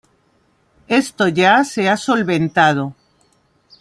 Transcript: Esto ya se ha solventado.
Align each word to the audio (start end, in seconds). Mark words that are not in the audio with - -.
Esto 0.87 1.27
ya 1.27 1.63
se 1.63 1.87
ha 1.87 1.95
solventado. 1.95 2.95